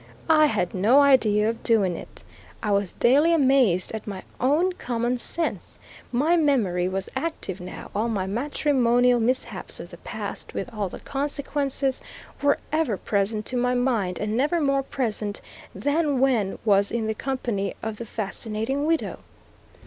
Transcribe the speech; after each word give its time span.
I 0.31 0.47
had 0.47 0.73
no 0.73 1.01
idea 1.03 1.47
of 1.47 1.61
doing 1.61 1.95
it. 1.95 2.23
I 2.63 2.71
was 2.71 2.93
daily 2.93 3.35
amazed 3.35 3.91
at 3.91 4.07
my 4.07 4.23
own 4.39 4.73
common 4.73 5.19
sense. 5.19 5.77
My 6.11 6.35
memory 6.35 6.87
was 6.89 7.07
active 7.15 7.59
now; 7.61 7.91
all 7.93 8.09
my 8.09 8.25
matrimonial 8.25 9.19
mishaps 9.19 9.79
of 9.79 9.91
the 9.91 9.97
past, 9.99 10.55
with 10.55 10.73
all 10.73 10.89
the 10.89 10.97
consequences, 10.99 12.01
were 12.41 12.57
ever 12.71 12.97
present 12.97 13.45
to 13.45 13.57
my 13.57 13.75
mind, 13.75 14.17
and 14.17 14.35
never 14.35 14.59
more 14.59 14.81
present 14.81 15.39
than 15.75 16.19
when 16.19 16.57
was 16.65 16.89
in 16.91 17.05
the 17.05 17.13
company 17.13 17.75
of 17.83 17.97
the 17.97 18.05
fascinating 18.07 18.87
widow. 18.87 19.19